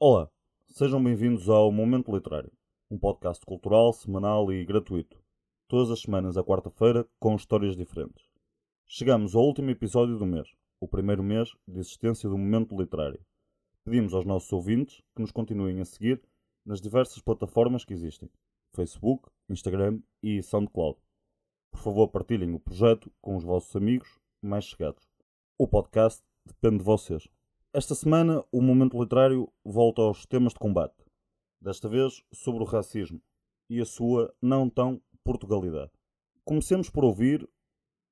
Olá, 0.00 0.30
sejam 0.68 1.02
bem-vindos 1.02 1.48
ao 1.48 1.72
Momento 1.72 2.14
Literário, 2.14 2.52
um 2.88 2.96
podcast 2.96 3.44
cultural, 3.44 3.92
semanal 3.92 4.52
e 4.52 4.64
gratuito. 4.64 5.20
Todas 5.66 5.90
as 5.90 6.02
semanas, 6.02 6.36
à 6.36 6.44
quarta-feira, 6.44 7.04
com 7.18 7.34
histórias 7.34 7.74
diferentes. 7.76 8.24
Chegamos 8.86 9.34
ao 9.34 9.42
último 9.42 9.70
episódio 9.70 10.16
do 10.16 10.24
mês, 10.24 10.48
o 10.80 10.86
primeiro 10.86 11.20
mês 11.24 11.48
de 11.66 11.80
existência 11.80 12.30
do 12.30 12.38
Momento 12.38 12.78
Literário. 12.78 13.20
Pedimos 13.84 14.14
aos 14.14 14.24
nossos 14.24 14.52
ouvintes 14.52 15.02
que 15.16 15.20
nos 15.20 15.32
continuem 15.32 15.80
a 15.80 15.84
seguir 15.84 16.22
nas 16.64 16.80
diversas 16.80 17.20
plataformas 17.20 17.84
que 17.84 17.92
existem: 17.92 18.30
Facebook, 18.76 19.28
Instagram 19.50 20.00
e 20.22 20.40
SoundCloud. 20.44 20.96
Por 21.72 21.80
favor, 21.80 22.06
partilhem 22.06 22.54
o 22.54 22.60
projeto 22.60 23.10
com 23.20 23.34
os 23.34 23.42
vossos 23.42 23.74
amigos 23.74 24.20
mais 24.40 24.64
chegados. 24.64 25.02
O 25.58 25.66
podcast 25.66 26.22
depende 26.46 26.78
de 26.78 26.84
vocês. 26.84 27.28
Esta 27.78 27.94
semana, 27.94 28.44
o 28.50 28.60
Momento 28.60 29.00
Literário 29.00 29.52
volta 29.64 30.02
aos 30.02 30.26
temas 30.26 30.52
de 30.52 30.58
combate. 30.58 30.96
Desta 31.60 31.88
vez, 31.88 32.24
sobre 32.32 32.60
o 32.64 32.66
racismo 32.66 33.22
e 33.70 33.80
a 33.80 33.84
sua 33.84 34.34
não 34.42 34.68
tão 34.68 35.00
Portugalidade. 35.22 35.92
Comecemos 36.44 36.90
por 36.90 37.04
ouvir 37.04 37.48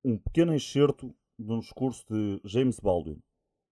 um 0.05 0.17
pequeno 0.17 0.55
excerto 0.55 1.13
de 1.37 1.51
um 1.51 1.59
discurso 1.59 2.05
de 2.09 2.39
James 2.45 2.79
Baldwin, 2.79 3.21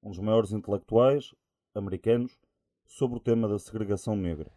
um 0.03 0.09
dos 0.09 0.19
maiores 0.19 0.51
intelectuais 0.51 1.33
americanos, 1.73 2.37
sobre 2.85 3.15
o 3.15 3.21
tema 3.21 3.47
da 3.47 3.57
segregação 3.57 4.17
negra. 4.17 4.51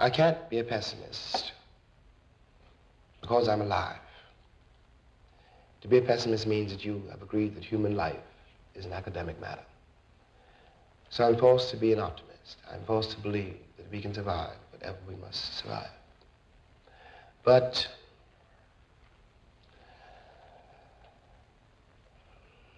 I 0.00 0.10
can't 0.10 0.40
be 0.50 0.58
a 0.58 0.64
pessimist 0.64 1.54
because 3.20 3.48
I'm 3.48 3.62
alive. 3.62 4.02
To 5.82 5.88
be 5.88 5.98
a 5.98 6.02
pessimist 6.02 6.48
means 6.48 6.72
that 6.72 6.84
you 6.84 7.00
have 7.10 7.22
agreed 7.22 7.54
that 7.54 7.72
human 7.72 7.94
life 7.94 8.24
is 8.74 8.84
an 8.84 8.92
academic 8.92 9.40
matter. 9.40 9.64
So 11.14 11.22
I'm 11.22 11.36
forced 11.36 11.70
to 11.70 11.76
be 11.76 11.92
an 11.92 12.00
optimist. 12.00 12.56
I'm 12.68 12.82
forced 12.86 13.12
to 13.12 13.18
believe 13.18 13.54
that 13.76 13.88
we 13.92 14.02
can 14.02 14.12
survive 14.12 14.56
whatever 14.72 14.96
we 15.08 15.14
must 15.14 15.58
survive. 15.58 15.92
But 17.44 17.86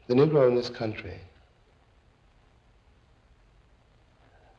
the 0.07 0.12
Negro 0.12 0.47
in 0.48 0.55
this 0.55 0.69
country, 0.69 1.19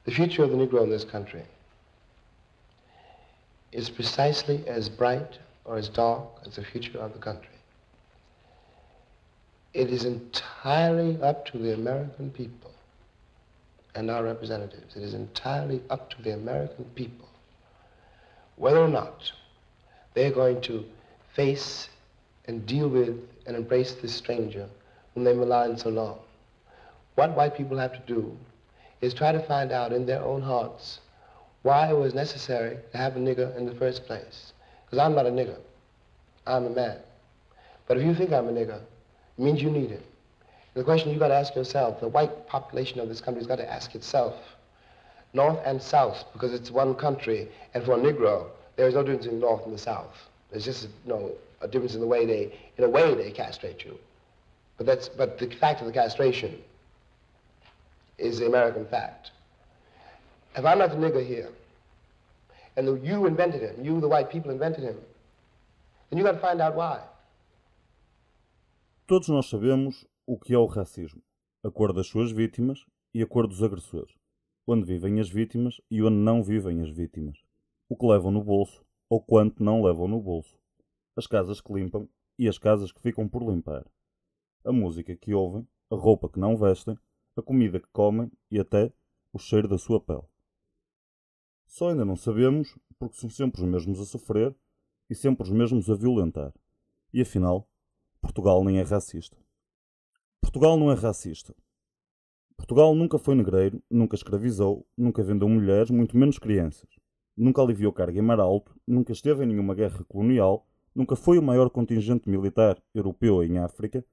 the 0.06 0.12
future 0.12 0.44
of 0.44 0.50
the 0.50 0.58
Negro 0.58 0.82
in 0.82 0.90
this 0.90 1.04
country 1.04 1.44
is 3.72 3.92
precisely 3.92 4.68
as 4.68 4.90
bright 4.90 5.38
or 5.66 5.78
as 5.78 5.88
dark 5.88 6.26
as 6.48 6.56
the 6.56 6.64
future 6.64 6.98
of 6.98 7.14
the 7.14 7.20
country. 7.20 7.60
It 9.76 9.92
is 9.92 10.04
entirely 10.04 11.22
up 11.22 11.46
to 11.52 11.60
the 11.60 11.76
American 11.76 12.32
people 12.32 12.72
and 13.98 14.12
our 14.12 14.24
representatives. 14.24 14.96
It 14.96 15.04
is 15.04 15.14
entirely 15.14 15.82
up 15.90 16.10
to 16.12 16.22
the 16.22 16.34
American 16.34 16.86
people 16.96 17.28
whether 18.58 18.80
or 18.80 18.88
not 18.88 19.32
they're 20.14 20.32
going 20.32 20.60
to 20.62 20.84
face 21.36 21.90
and 22.46 22.66
deal 22.66 22.90
with 22.90 23.16
and 23.46 23.56
embrace 23.56 23.94
this 24.02 24.14
stranger 24.14 24.68
whom 25.14 25.24
they 25.24 25.34
maligned 25.34 25.80
so 25.80 25.90
long. 25.90 26.18
What 27.16 27.36
white 27.36 27.56
people 27.56 27.78
have 27.78 27.94
to 27.94 28.14
do 28.14 28.36
is 29.02 29.14
try 29.14 29.32
to 29.32 29.42
find 29.44 29.72
out 29.72 29.94
in 29.94 30.06
their 30.06 30.24
own 30.24 30.42
hearts 30.42 31.00
why 31.62 31.90
it 31.90 31.98
was 31.98 32.14
necessary 32.14 32.78
to 32.92 32.98
have 32.98 33.16
a 33.16 33.20
nigger 33.20 33.56
in 33.58 33.66
the 33.66 33.76
first 33.76 34.06
place. 34.06 34.54
Because 34.86 35.00
I'm 35.00 35.16
not 35.16 35.26
a 35.26 35.32
nigger. 35.32 35.58
I'm 36.46 36.66
a 36.66 36.70
man. 36.70 36.98
But 37.88 37.98
if 37.98 38.06
you 38.06 38.16
think 38.16 38.32
I'm 38.32 38.48
a 38.48 38.52
nigger, 38.52 38.80
it 38.80 39.44
means 39.44 39.62
you 39.62 39.70
need 39.70 39.92
it. 39.92 40.06
The 40.78 40.84
question 40.84 41.10
you've 41.10 41.20
got 41.20 41.30
to 41.30 41.34
ask 41.34 41.56
yourself, 41.56 42.00
the 42.00 42.08
white 42.08 42.46
population 42.48 43.00
of 43.00 43.10
this 43.10 43.20
country 43.20 43.40
has 43.40 43.48
got 43.48 43.56
to 43.56 43.68
ask 43.68 43.96
itself, 43.96 44.36
North 45.34 45.58
and 45.66 45.82
South, 45.82 46.24
because 46.34 46.54
it's 46.54 46.70
one 46.70 46.94
country, 46.94 47.50
and 47.74 47.84
for 47.84 47.94
a 47.94 47.98
Negro, 47.98 48.50
there 48.76 48.88
is 48.88 48.94
no 48.94 49.02
difference 49.02 49.26
in 49.26 49.40
the 49.40 49.40
North 49.40 49.66
and 49.66 49.74
the 49.74 49.80
South. 49.80 50.16
There's 50.52 50.64
just 50.64 50.84
you 50.84 50.90
know, 51.10 51.32
a 51.62 51.68
difference 51.68 51.96
in 51.96 52.00
the 52.00 52.06
way 52.06 52.28
they, 52.28 52.56
in 52.78 52.84
a 52.84 52.90
way 52.90 53.16
they 53.16 53.32
castrate 53.32 53.84
you. 53.84 53.98
But, 54.78 54.86
that's, 54.86 55.10
but 55.10 55.40
the 55.40 55.50
fact 55.50 55.82
of 55.82 55.88
the 55.88 55.94
castration 55.94 56.62
is 58.20 58.38
the 58.38 58.46
American 58.46 58.86
fact. 58.86 59.32
If 60.56 60.64
I'm 60.64 60.78
not 60.78 60.92
the 60.92 60.98
nigger 60.98 61.26
here, 61.26 61.50
and 62.76 62.88
the, 62.88 62.94
you 63.00 63.26
invented 63.26 63.62
him, 63.64 63.84
you, 63.84 64.00
the 64.00 64.08
white 64.08 64.30
people, 64.30 64.52
invented 64.52 64.84
him, 64.84 64.98
then 66.12 66.20
you 66.20 66.24
got 66.24 66.34
to 66.34 66.40
find 66.40 66.62
out 66.62 66.76
why. 66.76 67.00
Todos 69.08 69.30
nós 69.30 69.50
sabemos 69.50 70.06
o 70.30 70.38
que 70.38 70.54
é 70.54 70.58
o 70.58 70.66
racismo, 70.66 71.24
a 71.64 71.72
cor 71.72 71.94
das 71.94 72.08
suas 72.08 72.34
vítimas 72.34 72.86
e 73.14 73.24
a 73.24 73.26
cor 73.26 73.48
dos 73.48 73.64
agressores, 73.64 74.14
onde 74.68 74.84
vivem 74.84 75.22
as 75.22 75.30
vítimas 75.30 75.80
e 75.90 76.04
onde 76.04 76.18
não 76.18 76.44
vivem 76.44 76.82
as 76.82 76.90
vítimas, 76.90 77.42
o 77.88 77.96
que 77.96 78.06
levam 78.06 78.30
no 78.30 78.44
bolso 78.44 78.86
ou 79.10 79.22
quanto 79.22 79.64
não 79.64 79.82
levam 79.82 80.06
no 80.06 80.20
bolso, 80.20 80.60
as 81.16 81.26
casas 81.26 81.62
que 81.62 81.72
limpam 81.72 82.10
e 82.38 82.46
as 82.46 82.58
casas 82.58 82.92
que 82.92 83.02
ficam 83.02 83.26
por 83.26 83.42
limpar, 83.42 83.90
a 84.66 84.72
música 84.74 85.16
que 85.16 85.34
ouvem, 85.34 85.66
a 85.90 85.96
roupa 85.96 86.28
que 86.28 86.42
não 86.42 86.58
vestem, 86.58 87.00
a 87.38 87.42
comida 87.42 87.80
que 87.80 87.88
comem 87.94 88.30
e 88.52 88.60
até 88.60 88.92
o 89.32 89.40
cheiro 89.40 89.70
da 89.70 89.78
sua 89.78 90.02
pele. 90.02 90.28
Só 91.66 91.92
ainda 91.92 92.04
não 92.04 92.18
sabemos 92.18 92.78
porque 93.00 93.16
são 93.16 93.30
sempre 93.30 93.62
os 93.62 93.68
mesmos 93.68 94.02
a 94.02 94.06
sofrer 94.06 94.54
e 95.10 95.16
sempre 95.16 95.44
os 95.44 95.52
mesmos 95.52 95.90
a 95.90 95.96
violentar. 95.96 96.54
E 97.14 97.22
afinal, 97.22 97.66
Portugal 98.20 98.62
nem 98.66 98.80
é 98.80 98.84
racista. 98.84 99.47
Portugal 100.58 100.76
não 100.76 100.92
é 100.92 100.96
racista. 100.96 101.54
Portugal 102.58 102.96
nunca 102.96 103.20
foi 103.20 103.36
negreiro, 103.36 103.80
nunca 103.88 104.16
escravizou, 104.16 104.88
nunca 104.98 105.22
vendeu 105.22 105.48
mulheres, 105.48 105.92
muito 105.92 106.18
menos 106.18 106.40
crianças. 106.40 106.90
Nunca 107.38 107.62
aliviou 107.62 107.94
carga 107.94 108.18
em 108.18 108.24
mar 108.24 108.40
alto, 108.40 108.76
nunca 108.88 109.12
esteve 109.12 109.44
em 109.44 109.48
nenhuma 109.50 109.76
guerra 109.76 110.04
colonial, 110.06 110.68
nunca 110.96 111.16
foi 111.16 111.38
o 111.38 111.44
maior 111.44 111.70
contingente 111.70 112.28
militar 112.28 112.82
europeu 112.92 113.44
em 113.44 113.60
África. 113.60 114.04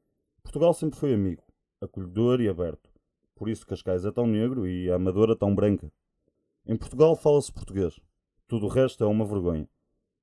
Portugal 0.43 0.75
sempre 0.75 0.99
foi 0.99 1.15
amigo, 1.15 1.43
acolhedor 1.81 2.43
e 2.43 2.49
aberto. 2.51 2.91
Por 3.35 3.49
isso 3.49 3.67
Cascais 3.67 4.05
é 4.05 4.13
tão 4.13 4.27
negro 4.27 4.69
e 4.69 4.91
a 4.91 4.97
Amadora 4.97 5.35
tão 5.35 5.55
branca. 5.55 5.91
Em 6.67 6.77
Portugal 6.77 7.17
fala-se 7.17 7.51
português. 7.51 7.99
Tudo 8.47 8.67
o 8.67 8.69
resto 8.69 9.03
é 9.03 9.07
uma 9.07 9.25
vergonha. 9.25 9.67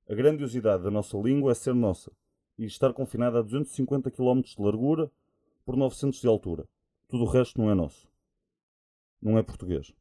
A 0.07 0.13
grandiosidade 0.13 0.83
da 0.83 0.91
nossa 0.91 1.17
língua 1.17 1.51
é 1.51 1.55
ser 1.55 1.73
nossa 1.73 2.11
e 2.59 2.65
estar 2.65 2.93
confinada 2.93 3.39
a 3.39 3.41
250 3.41 4.11
km 4.11 4.41
de 4.41 4.61
largura 4.61 5.11
por 5.61 5.75
900 5.75 6.19
de 6.19 6.27
altura. 6.27 6.67
Tudo 7.07 7.23
o 7.23 7.27
resto 7.27 7.59
não 7.59 7.69
é 7.69 7.75
nosso. 7.75 8.07
Não 9.21 9.37
é 9.37 9.43
português. 9.43 9.93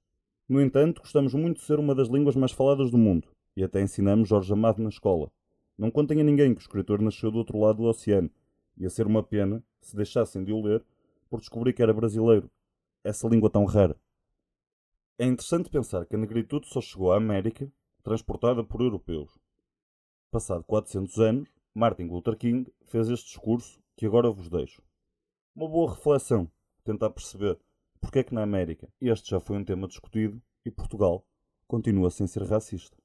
No 0.48 0.60
entanto, 0.60 1.00
gostamos 1.00 1.34
muito 1.34 1.58
de 1.58 1.64
ser 1.64 1.78
uma 1.78 1.94
das 1.94 2.08
línguas 2.08 2.34
mais 2.34 2.52
faladas 2.52 2.90
do 2.90 2.98
mundo 2.98 3.28
e 3.56 3.62
até 3.62 3.80
ensinamos 3.80 4.28
Jorge 4.28 4.52
Amado 4.52 4.82
na 4.82 4.88
escola. 4.88 5.30
Não 5.76 5.90
contem 5.90 6.20
a 6.20 6.24
ninguém 6.24 6.54
que 6.54 6.60
o 6.60 6.62
escritor 6.62 7.00
nasceu 7.00 7.30
do 7.30 7.38
outro 7.38 7.58
lado 7.58 7.78
do 7.78 7.84
oceano. 7.84 8.30
Ia 8.76 8.90
ser 8.90 9.06
uma 9.06 9.22
pena 9.22 9.62
se 9.80 9.96
deixassem 9.96 10.44
de 10.44 10.52
o 10.52 10.60
ler 10.62 10.84
por 11.28 11.40
descobrir 11.40 11.72
que 11.72 11.82
era 11.82 11.92
brasileiro. 11.92 12.50
Essa 13.04 13.28
língua 13.28 13.50
tão 13.50 13.64
rara. 13.64 13.96
É 15.18 15.24
interessante 15.24 15.70
pensar 15.70 16.06
que 16.06 16.16
a 16.16 16.18
negritude 16.18 16.66
só 16.68 16.80
chegou 16.80 17.12
à 17.12 17.16
América 17.16 17.70
transportada 18.02 18.64
por 18.64 18.80
europeus. 18.80 19.38
Passado 20.30 20.64
400 20.64 21.18
anos, 21.18 21.48
Martin 21.74 22.04
Luther 22.04 22.36
King 22.36 22.70
fez 22.86 23.08
este 23.08 23.26
discurso 23.26 23.80
que 23.96 24.06
agora 24.06 24.30
vos 24.30 24.48
deixo. 24.48 24.82
Uma 25.60 25.68
boa 25.68 25.92
reflexão, 25.92 26.50
tentar 26.82 27.10
perceber 27.10 27.58
porque 28.00 28.20
é 28.20 28.24
que 28.24 28.32
na 28.32 28.42
América 28.42 28.88
este 28.98 29.28
já 29.28 29.38
foi 29.38 29.58
um 29.58 29.62
tema 29.62 29.86
discutido 29.86 30.40
e 30.64 30.70
Portugal 30.70 31.22
continua 31.68 32.08
sem 32.08 32.26
ser 32.26 32.44
racista. 32.44 32.96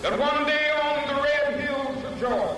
That 0.00 0.18
one 0.18 0.46
day 0.46 0.70
on 0.70 1.06
the 1.06 1.20
red 1.20 1.60
hills 1.60 2.02
of 2.02 2.18
Georgia, 2.18 2.56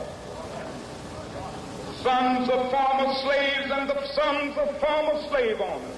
sons 2.02 2.48
of 2.48 2.70
former 2.70 3.12
slaves 3.22 3.70
and 3.72 3.88
the 3.88 4.06
sons 4.14 4.56
of 4.56 4.78
former 4.78 5.20
slave 5.28 5.60
owners 5.60 5.97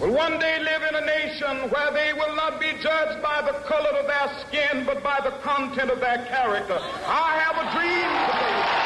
Will 0.00 0.12
one 0.12 0.38
day 0.38 0.58
live 0.60 0.82
in 0.82 0.94
a 0.96 1.06
nation 1.06 1.70
where 1.70 1.92
they 1.92 2.12
will 2.12 2.34
not 2.34 2.60
be 2.60 2.72
judged 2.82 3.22
by 3.22 3.40
the 3.42 3.52
color 3.66 3.90
of 3.90 4.06
their 4.06 4.44
skin, 4.46 4.84
but 4.84 5.02
by 5.02 5.20
the 5.22 5.30
content 5.42 5.90
of 5.90 6.00
their 6.00 6.24
character. 6.26 6.78
I 7.06 7.38
have 7.38 7.56
a 7.56 7.70
dream 7.76 8.10
today. 8.26 8.84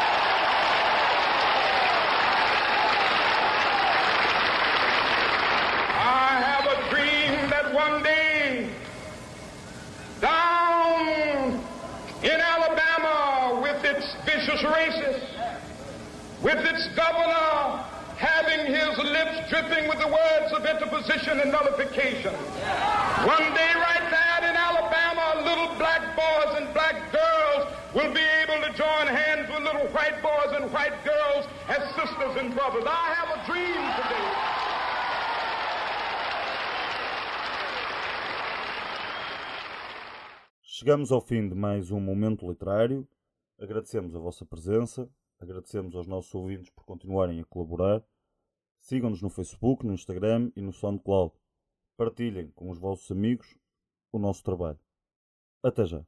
I 6.01 6.41
have 6.45 6.67
a 6.67 6.91
dream 6.91 7.51
that 7.51 7.73
one 7.75 8.03
day, 8.03 8.71
down 10.21 11.65
in 12.23 12.41
Alabama, 12.41 13.61
with 13.63 13.85
its 13.85 14.15
vicious 14.25 14.61
racists, 14.63 15.25
with 16.43 16.59
its 16.59 16.89
governor 16.95 17.85
having 18.19 18.67
his 18.67 18.99
lips 18.99 19.49
dripping 19.49 19.89
with 19.89 19.99
the 20.01 20.09
words 20.09 20.53
interposition 20.71 21.41
and 21.41 21.51
nullification. 21.51 22.35
One 23.25 23.47
day, 23.55 23.73
right 23.75 24.07
there 24.11 24.51
in 24.51 24.57
Alabama, 24.57 25.43
little 25.49 25.75
black 25.77 26.15
boys 26.15 26.57
and 26.59 26.73
black 26.75 27.11
girls 27.13 27.73
will 27.95 28.13
be 28.13 28.27
able 28.43 28.61
to 28.67 28.73
join 28.77 29.07
hands 29.07 29.49
with 29.49 29.63
little 29.63 29.89
white 29.89 30.23
boys 30.23 30.53
and 30.55 30.71
white 30.73 31.05
girls 31.05 31.47
as 31.69 31.83
sisters 31.95 32.37
and 32.37 32.55
brothers. 32.55 32.85
I 32.87 33.15
have 33.17 33.31
a 33.37 33.47
dream 33.47 33.83
today. 33.97 34.29
Chegamos 40.63 41.11
ao 41.11 41.21
fim 41.21 41.49
de 41.49 41.55
mais 41.57 41.91
um 41.91 41.99
momento 41.99 42.49
literário. 42.49 43.07
Agradecemos 43.61 44.15
a 44.15 44.21
vossa 44.21 44.45
presença, 44.47 45.09
agradecemos 45.41 45.97
aos 45.97 46.07
nossos 46.07 46.33
ouvintes 46.33 46.71
por 46.71 46.85
continuarem 46.85 47.41
a 47.41 47.45
colaborar. 47.45 48.01
Sigam-nos 48.81 49.23
no 49.23 49.31
Facebook, 49.31 49.85
no 49.87 49.95
Instagram 49.95 50.51
e 50.57 50.61
no 50.61 50.73
SoundCloud. 50.73 51.35
Partilhem 51.97 52.51
com 52.53 52.71
os 52.71 52.79
vossos 52.79 53.11
amigos 53.11 53.59
o 54.13 54.19
nosso 54.19 54.43
trabalho. 54.43 54.79
Até 55.63 55.85
já! 55.85 56.05